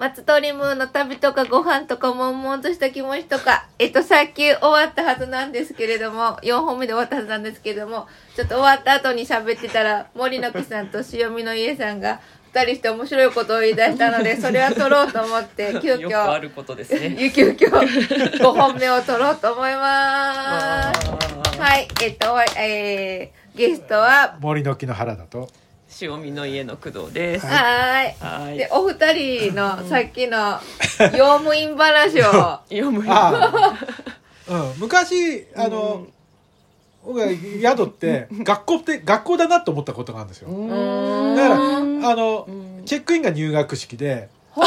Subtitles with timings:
[0.00, 12.18] 松鳥ムーの旅とかご飯とか悶々とした気持ちとか、えっと、さっき終わったはずなんですけれども、4本目で終わったはずなんですけれども、ちょっと終わった後に喋ってたら、森の木さんと塩見の家さんが、
[12.54, 17.14] 二人して面白いことを言い出したので、それは撮ろうと思って、 急よくあ遽、ることですね。
[17.30, 21.60] 急遽、5本目を撮ろうと思います。
[21.60, 25.50] はい、えっと、えー、ゲストは、森の木の原田と
[26.00, 27.46] 塩見の家の工藤です。
[27.46, 28.46] はーい。
[28.46, 28.58] はい。
[28.58, 29.12] で、お二
[29.48, 30.60] 人のさっきの
[31.16, 32.22] 用務員話を、
[32.70, 33.76] 読むあ
[34.48, 36.06] あ、うん、昔あの、
[37.04, 40.48] 僕が宿って学校って学校だなと思ったことがあるんですよ。
[40.50, 42.46] だからあの
[42.84, 44.62] チェックインが入学式でほ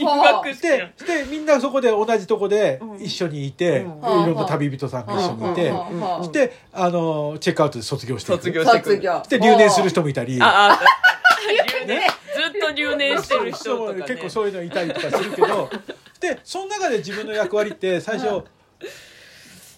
[0.04, 0.06] う。
[0.06, 4.22] 入学しででみんなそこで同じとこで一緒にいて、うん。
[4.22, 5.76] いろんな旅人さんが一緒にいて、うん。
[5.76, 6.16] うん。
[6.18, 6.24] うん。
[6.24, 8.64] してあのチェックアウトで卒業していく卒業
[9.22, 9.38] して。
[9.38, 10.80] で留年する人もいたりああ
[11.48, 15.70] 留年ずっと留年してる人とかね結構そういうのいたりとかするけど
[16.20, 18.44] でその中で自分の役割って最初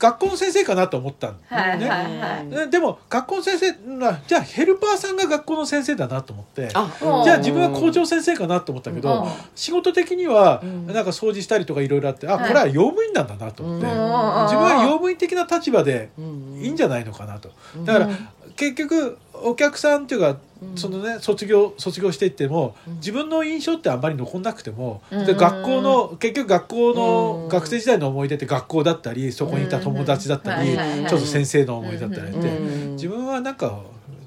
[0.00, 2.46] 学校の先生かなと思ったんはいね、はいはい。
[2.46, 6.70] ねでも学校の先生なじゃあヘルパーさんが学校の先生だなと思って。
[6.72, 9.30] あうんじゃあ自分は校長先生かなと思ったけど、うん。
[9.54, 10.86] 仕事的にはうん。
[10.86, 12.48] なんか掃除したりとかいろいろあってあはい。
[12.48, 13.92] これは用務員なんだなと思って、うん。
[13.92, 17.50] 自分は用務員的な立場でいいいんじゃないのかなと。
[17.84, 18.08] だから
[18.56, 20.38] 結局お客さんっていうかうん
[20.76, 22.94] そのね卒業卒業していってもうん。
[22.96, 25.26] 自分の印象ってあんまり残んなくてもうん。
[25.26, 26.96] で学校の結局学校うん。
[26.96, 33.80] の学生時代の思い出って学校だったりそこにいた友達だったりちょっと先生の思い出だったりってうん自分はなんか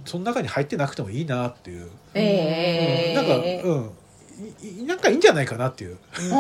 [0.06, 1.88] その中に入ってなくてもいいなっていう。
[2.14, 3.16] ええ。
[3.16, 3.92] なんかうん。
[4.64, 5.98] いいなんかいいんじゃないかなっていう。
[6.20, 6.38] じじゃ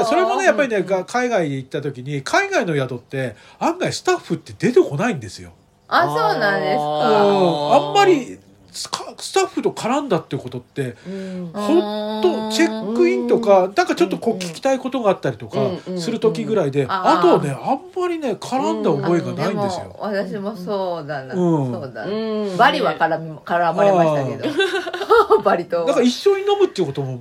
[0.00, 5.52] あ それもねやっぱりねが海外行った時に海外の宿って案外スタッフって出てこないんですよ。
[5.88, 6.78] あ、そうなんですうん。
[6.78, 7.76] か。
[7.88, 8.38] あんまり
[8.76, 19.96] スカスタッフと絡んだってことってうんほんとチェックインとかなんかちょっとこううん聞きたいことがあったりとかうんする時ぐらいでんあとはねあんまりね絡んだ覚えがないんですでもよ。
[20.00, 21.34] 私もそうだな。
[21.34, 22.04] うんそうだ。
[22.04, 24.48] うんバリは絡み絡まれましたけど。
[25.42, 25.86] バリとは。
[25.86, 27.18] だから一緒に飲むっていうことも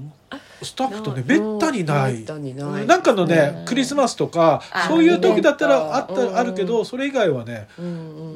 [0.66, 2.26] スタッフとねめったにない。
[2.86, 3.66] なんかのねうん。
[3.66, 7.68] クリスマスとかあそういう時だったらあっうんたあるけどそれ以外はね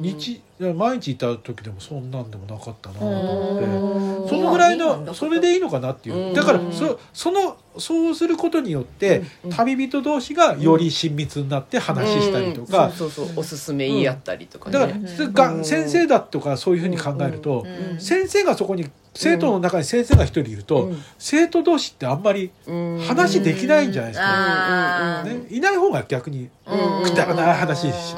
[0.00, 3.64] 日毎日いた時でもそんなんでもなかったなと思って。
[3.64, 4.28] うん。
[4.28, 6.28] そのぐらいのそれでいいのかなっていう。
[6.28, 6.34] うん。
[6.34, 9.50] だからそそのそうすることによってうん。
[9.50, 12.86] 旅人同士がより親密になって話したりとか。
[12.86, 12.92] うん。
[12.92, 13.40] そうそうそう。
[13.40, 14.78] おすすめ言い合ったりとかね。
[14.78, 18.00] だから先生だとかそういうふうに考えるとうん。
[18.00, 21.02] 先生がそこに生徒の中に先生が一人いるとうん。
[21.18, 23.00] 生徒同士ってあんまりうん。
[23.06, 27.10] 話できないんじゃないですか、あね、いない方が逆にうん。
[27.10, 28.14] くだらない話し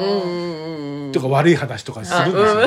[1.13, 2.61] とか悪い話とかするんですよ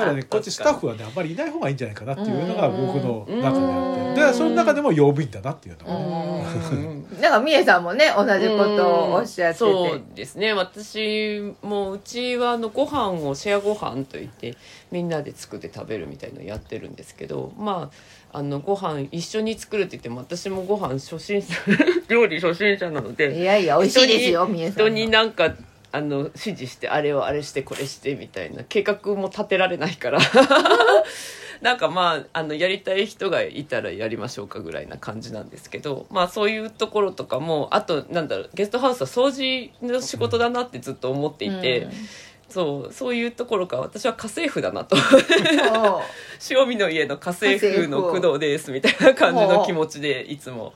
[0.00, 4.14] からねこっちスタッフはねあんまりいない方がいいんじゃないかなっていうのが僕の中にあって。
[4.14, 9.58] だからその中でも用務員だなっていうのがねうん なんか、みえさんもね、同じことをおっしゃってて。
[9.58, 10.52] そうですね。
[10.52, 14.56] 私もうちはあのご飯をシェアご飯といって
[14.90, 17.90] みんなで作って食べるみたいのやってるんですけどま
[18.32, 21.54] ああのご飯一緒に作るって言っても私もご飯初心者
[22.08, 24.88] 料理初心者なのでいやいや、美味しいですよ、みえさん人の。
[24.90, 25.54] になんか
[25.92, 28.64] あの指示してあれをあれしてこれしてみたいな。
[28.64, 30.18] 計画も立てられないから。
[31.60, 36.06] なんかまああのやりたい人がいたらやりましょうかぐらいな感じなんですけど。
[36.10, 41.92] まあそういうところとかもあとなんだろうゲストハウスは掃除の仕事だなってずっと思っていて、うん。
[42.50, 44.96] そうそういうところから私は家政婦だなと。
[46.50, 50.74] 塩 見の家の家政婦の工藤ですみたいな感じの気持ちでいつも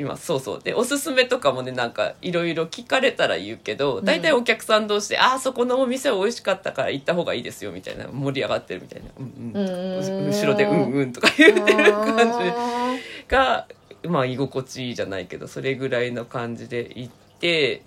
[0.00, 0.60] いますそうそう。
[0.62, 9.66] でおすすめとかもねなんかいろいろ聞かれたら言うけど大体お客さん同士で「ああそこのお店は美味しかったから行った方がいいですよ」みたいな盛り上がってるみたいな「うんうん」
[10.24, 12.50] うん後ろで「うんうん」とか言ってる感じ。
[13.28, 13.66] が
[14.04, 17.82] まあ居心地いいじゃないけどそれぐらいの感じで行って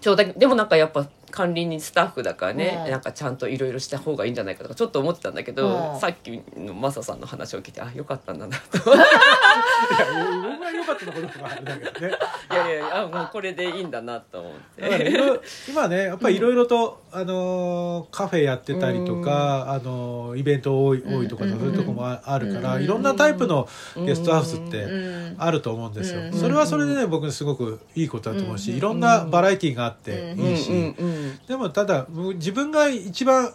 [0.00, 8.78] ちょうだでもなんかやっぱ管理人スタッフだからね、うんなんかちゃんといろいろした方がいいんじゃないかとかちょっと思ってたんだけど、うんさっきのマサさんの話を聞いてあよかったんだなと。
[8.94, 10.06] いや
[10.42, 12.14] 僕が良かったのかどうかはあれだけどね。
[12.52, 15.40] いやいやあもうこれでいいんだなと思って。
[15.68, 21.50] 今ねやっぱりいろいろと、あのーカフェやってたりとか、あのーイベント多い多いとか、うん。
[21.50, 22.84] そういうとこもああるから、うん。
[22.84, 25.36] いろんなタイプのゲストハウスってうん。
[25.38, 26.32] あると思うんですよ、うん。
[26.32, 28.76] それはそれでね僕すごくいいことだと思うし、うん。
[28.78, 30.76] いろんなバラエティーがあっていいし、うん。
[30.98, 33.52] うんでもただ僕自分が一番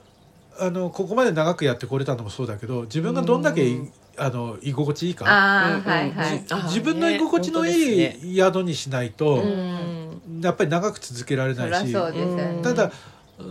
[0.60, 3.94] あのここまで長くやってこれたのもそうだけど自分がどんだけい、うん。
[4.18, 5.24] あの居心地いいか。
[5.24, 5.82] はい
[6.12, 6.46] はい。
[6.52, 10.42] あ自分の居心地のいねい宿にしないと、うん。
[10.42, 11.94] やっぱり長く続けられないし。
[11.94, 12.00] ね。
[12.00, 12.92] うんただ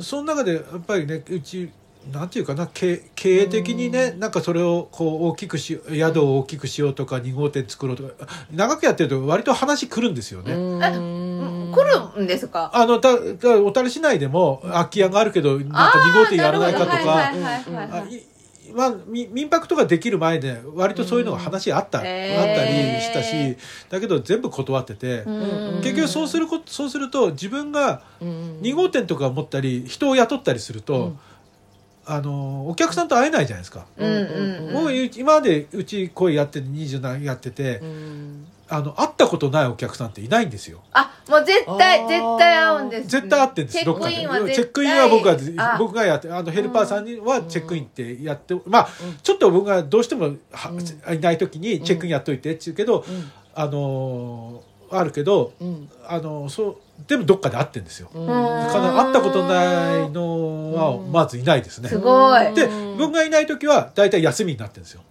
[0.03, 1.71] その中でやっぱりねうち
[2.13, 10.55] なんていうかな経経営的にね、なんかそれをこう大きくし宿を大きくしようとか2号店作ろうとか長くやってると割と話来るんですよね。
[10.55, 11.28] うん
[11.73, 12.71] 来るんですか？
[12.75, 17.33] あのたた小樽市内でも空き家があるけどなんか2号店やらないかとか。
[18.75, 22.05] まあ、み民泊とかできる前で割とそういうのが話あった,、うん。
[22.05, 22.13] あっ
[22.55, 23.57] たりしたし
[23.89, 31.19] だけど全部断ってて、うん結局そうすることそうすると自分が2号店とか持ったり人を雇ったりすると、うん。
[32.11, 33.87] あのお客さんと会えないじゃないですか。
[33.99, 37.83] うんうん僕今までうち声やって20何やってて、
[38.71, 40.81] あの会ったことないお客さんっていないんですよ。
[40.93, 43.09] あもう絶対絶対合うんです。
[43.09, 45.25] 絶対会ってんですチェックインはどっかで絶対チェックインは僕
[45.59, 45.79] があ。
[45.79, 48.89] 僕がやってあのヘルパーさんにはチェックインってやって、まあ
[49.23, 53.05] ちょっと僕がどうしてもは、いない時にチェックインやっといてって言うけど、
[53.55, 55.53] あのーあるけど
[56.07, 56.77] あのそう
[57.07, 58.11] でもどっかで会ってんですよ。
[58.15, 58.27] うん。
[58.27, 61.89] だから会ったことないのはまずいないですね。
[61.89, 62.55] すごい。
[62.55, 62.69] で
[62.99, 65.03] 僕がいない時は大体休みになってるんですよ。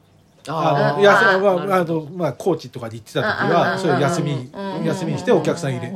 [0.48, 1.02] あのー。
[1.02, 4.52] 休あまああのまあ高知とかで行ってた時はそういう休み
[4.86, 5.94] 休みにしてお客さん入れ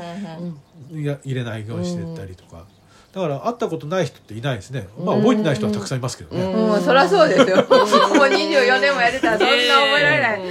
[0.93, 2.65] いや入れないようにしてったりとか。
[3.13, 4.87] だから会ったことない人っていないですね。
[4.97, 6.43] まあ覚えてない人はたくさんいますけどね。
[6.43, 7.57] うん、うん、そりゃそうですよ。
[7.57, 10.41] もう24年もやってたらそんな覚えられない、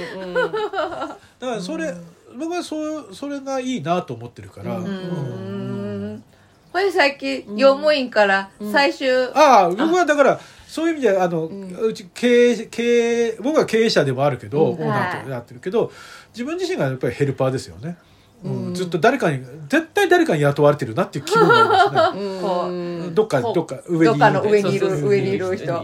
[1.39, 1.91] だからそれ
[2.37, 4.77] 僕はそうそれがいいなと思ってるから。
[4.77, 4.85] うん。
[4.85, 6.23] うん。
[6.71, 10.39] これさっき用務員から最終、ああ僕はだから
[10.71, 14.71] そういう意味であの、うち経営経営僕は経営者でもあるけど、うん。
[14.75, 15.91] オーナーとやってるけど
[16.33, 17.97] 自分自身がやっぱりヘルパーですよね、
[18.45, 18.67] うん。
[18.67, 18.73] うん。
[18.73, 22.41] ずっと誰かに絶対誰かに雇われてるなっていう気分がありますね。
[22.41, 23.13] こうん。
[23.13, 23.53] どっかこう。
[23.53, 24.05] どっか上にいる。
[24.05, 25.65] どっかの上にいる上にいる人。
[25.65, 25.83] だ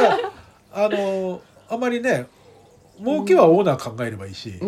[0.00, 0.18] ら
[0.72, 2.24] あのあまりね
[2.98, 4.58] 儲けはオーナー考えればいいし、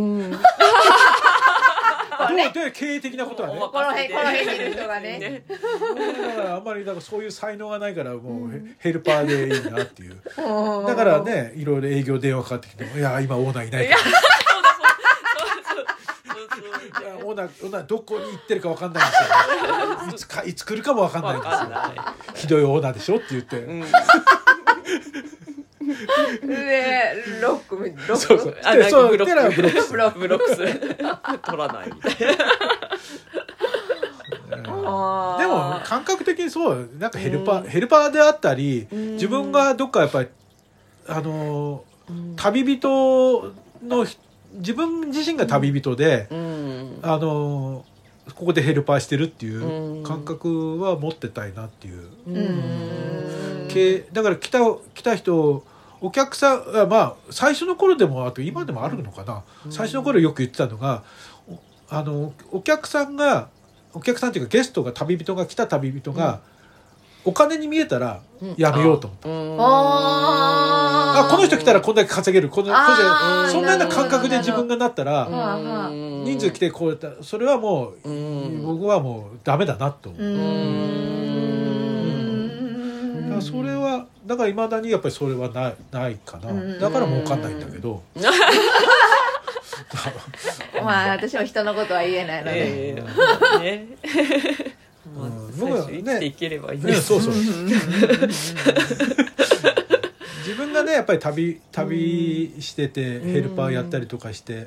[2.37, 3.59] どううんで経営的なことはね。
[3.61, 5.45] おこの辺この辺にいる人がね。
[5.49, 5.57] だ
[6.37, 10.21] からあんまりだからそういう才能がないからもうヘヘルパーでいいなっていう。
[10.39, 10.87] うん。
[10.87, 14.01] だからねいろいろ営業電話かかってきても「いや今オーナーいないから」
[16.87, 19.23] いやオーナーオーナーどこに行ってるかわかんないんです
[20.05, 21.93] よ、いつかいつ来るかもわかんないんわ
[22.35, 22.47] ですよ。
[22.47, 23.85] ひどいオーナーでしょって言って、うん
[26.47, 28.17] でロックロック。
[28.17, 28.57] そうそう。
[28.65, 29.55] あなんかブロック。
[29.57, 29.83] ブロック。
[29.83, 30.19] すブロック。
[30.19, 30.55] ブロック。
[30.55, 30.81] する
[31.45, 31.89] 取らない。
[31.89, 32.13] みたい
[34.53, 36.89] なでも感覚的にそう。
[36.99, 39.13] なんかヘルパー、ヘルパーであったりうん。
[39.15, 40.29] 自分がどっかやっぱり
[41.09, 43.53] あのー旅人
[43.85, 44.17] のひ
[44.55, 46.99] 自分自身が旅人で、うん。
[47.03, 50.03] あのーここでヘルパーしてるっていううん。
[50.03, 53.69] 感覚は持ってたいなっていう、うん。
[53.69, 54.59] けだから来た
[54.95, 55.65] 来た人
[56.07, 61.03] お客さんあまあ最初の頃でもあと今でもあるのかな、最初の頃よく言ってたのが
[61.49, 61.59] お
[61.89, 63.49] あのお客さんが
[63.93, 66.41] お客さんっていうかゲストが旅人が来た旅人が、
[67.25, 68.21] お金に見えたら
[68.57, 69.29] やめようと思った。
[69.29, 69.57] うん。
[69.59, 71.27] あー。
[71.27, 72.51] あこの人来たらこんだけ稼げる。
[72.51, 78.63] このそんなような感覚で自分がなったら、うん人数来てこうやったらそれはもう、うん。
[78.65, 80.23] 僕はもうダメだなと思う、
[83.39, 88.03] からそれはだからいまだにやっぱりそれはないないかな、うんだから儲かんないんだけど、
[90.83, 93.05] まあ私も人のことは言えないので、え
[93.61, 93.61] え。
[93.61, 93.87] ね
[95.17, 95.53] まあうん。
[95.53, 96.81] 最初生きていければいい。
[96.81, 97.35] ですねそうそう。
[100.47, 104.61] 自分がねやっぱり旅旅しててヘルパーやったりとかして、や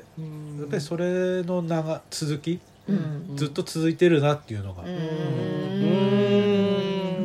[0.64, 3.36] っぱりそれの長続き、うん。
[3.36, 6.19] ずっと続いてるなっていうのが、うん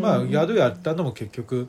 [0.06, 1.68] まあ宿やったのも結局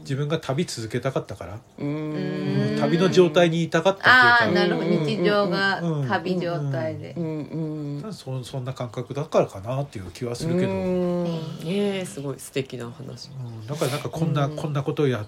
[0.00, 2.76] 自分が旅続けたかったから、うん。
[2.80, 4.60] 旅の状態にいたかったああっていうか。
[4.60, 5.06] なるほど。
[5.06, 7.14] 日常がうん旅状態で。
[7.16, 7.24] うん
[8.04, 10.78] うんそそんな感覚だからかなっていう気はするけど、うん。
[10.78, 11.30] うん
[11.64, 13.30] ねえすごい素敵な話。
[13.68, 14.56] だからなんかこんな、うん。
[14.56, 15.26] こんなことをやうん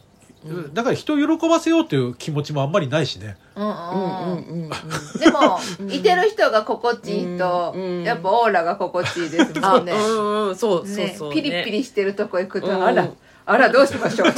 [0.73, 3.37] だから人を喜ばせようという気持ちもあんまりないしね。
[3.55, 4.71] うんうんうんうんうん。
[5.19, 8.03] でもいてる人が心地いいとうん。
[8.03, 9.93] やっぱオーラが心地いいですあもんね。
[9.93, 11.15] うんうんそうそうね。
[11.17, 11.33] そう。
[11.33, 12.85] ピリピリしてるとこ行くとうん。
[12.85, 13.09] あら
[13.45, 14.33] あらどうしましょう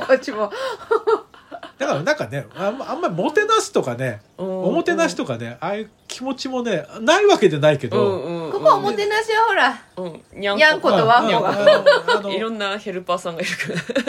[0.00, 0.50] こっちも
[1.78, 10.40] だからなんかねあんまあんまりもてなすとかねおもてなしとかねああいう気持ちもねないわけでないけど、おもてなしはほらうん。
[10.40, 11.06] にゃんこと。
[11.06, 11.50] ワンコが。
[11.50, 13.50] ああのいろんなヘルパーさんがいる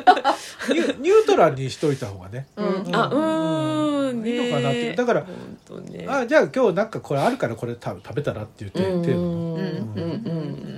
[0.05, 0.36] から。
[0.74, 2.48] ニュニュートラルにしといた方がね。
[2.55, 2.95] うん。
[2.95, 4.24] あうん。
[4.24, 6.05] ねいいのかなってだから本当ね。
[6.07, 9.01] あじゃあ今日なんかこれあるからこれ食べ食べたらって言って、うん。
[9.01, 9.27] 程度の。
[9.27, 9.57] うん。
[9.57, 9.60] うん。
[9.60, 10.05] う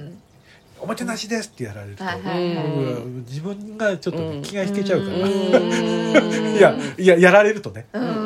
[0.07, 0.21] ん。
[0.79, 2.65] おもてなしですってやられると、はいはいはい。
[2.67, 4.41] 僕は自分がちょっとね、うん。
[4.41, 5.23] 気が引けちゃうから、うん。
[6.55, 7.87] いやいややられるとね。
[7.93, 8.24] うん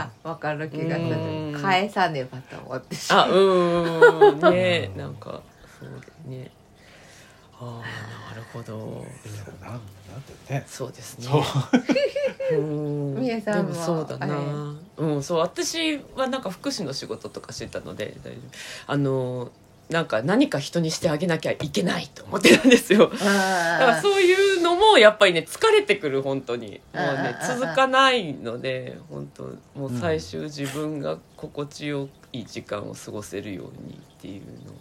[0.00, 1.52] あ分かる気がすうん。
[1.52, 3.30] る返さねばと思ってしまう。
[3.30, 5.40] あうんねなんか
[5.78, 6.50] そうだね。
[7.58, 9.04] ああなるほど。
[9.24, 9.80] いやなんなん
[10.48, 10.64] だよね。
[10.66, 11.28] そうですね。
[13.18, 14.74] みえさんもそうだな。
[14.98, 18.92] うんそう私はなんか福祉の仕事とかしてたので大丈夫。
[18.92, 19.50] あの
[19.90, 23.08] なんか何か人にしてあげなきゃいけないと思ってたんですよ。
[23.08, 26.80] だからあそういうのもやっぱりね疲れてくる本当に。
[26.92, 29.42] もうねうん続かないので本当
[29.78, 34.76] もう最終自分が心地よい時間を過ごせるようにっていうのを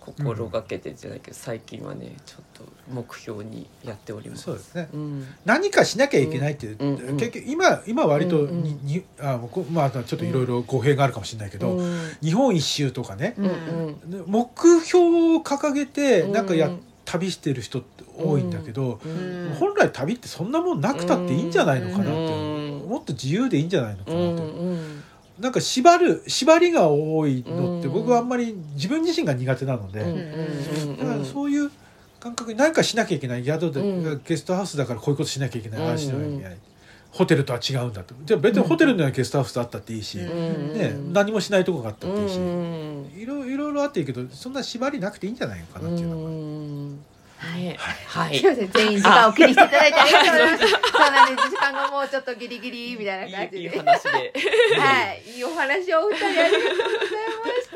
[0.00, 4.42] 心がけてじゃないけど最近はねちょっと目標にやっております。
[4.44, 4.88] そうですね。
[4.92, 5.26] うん。
[5.44, 6.94] 何かしなきゃいけないっていう、うん。
[6.96, 7.16] うん。
[7.16, 8.86] 結局今今割とに、うんうん。
[8.86, 12.10] にあこまあちょっといろいろ語弊があるかもしれないけど、うん。
[12.22, 13.34] 日本一周とかね
[14.26, 15.04] 目標
[15.36, 16.32] を掲げてうん。
[16.32, 16.70] なんかや、
[17.04, 19.54] 旅してる人って多いんだけど、うん。
[19.58, 22.88] 本来旅ってそんなもんなくたっていいんじゃないのかなって、うん。
[22.88, 25.02] もっと自由でいいんじゃないのかうなって、ん
[25.40, 27.94] なんか縛る縛りが多いのってうん。
[27.94, 30.00] 僕はあんまり自分自身が苦手なので、
[30.98, 31.70] だからそういう
[32.20, 34.22] 感覚に何かしなきゃいけない宿で、うん。
[34.24, 36.30] ゲストハウスだからこういうことしなきゃいけない、うんああしなきゃい。
[36.36, 36.56] けない、
[37.10, 40.74] ホテルとは違うんだとじゃあ別にホテルにはゲストハウスあったっていいし、うん。
[40.78, 42.36] ね、何もしないとこがあったっていいし、
[43.16, 46.30] いろいろあっていいけどそんな縛りなくていいんじゃないのかなっていうのが、
[47.42, 47.76] うんね。
[48.06, 48.38] はい。
[48.38, 48.70] すいません。
[48.70, 50.68] 全員時間を気にしていただいてありがとうございます。
[50.68, 51.50] そうなんです。
[51.50, 54.10] 時間がもうちょっとギリギリみたいな感いいいいじで話で。
[54.10, 55.22] はい。
[55.26, 57.68] いいお話をお二人ありがとうございまし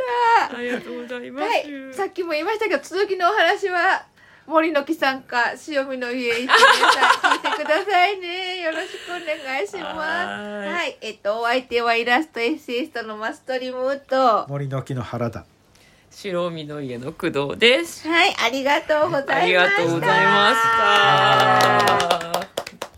[0.50, 0.56] た。
[0.56, 4.04] ありがとうございまはい、さっきも言いましたけど続きのお話は
[4.46, 8.60] 森の木さんか塩見の家行って皆さん聞いてくださいね。
[8.62, 9.96] よろしくお願いします。
[9.96, 10.90] ははい。
[10.90, 14.46] いえっとお相手はイラストエッセイストのマストリムと。
[14.48, 15.46] 森の木の原田
[16.16, 18.08] 白海の家の工藤です。
[18.08, 19.36] はいありがとうございました。
[19.36, 20.54] ありがとうございま
[22.20, 22.33] した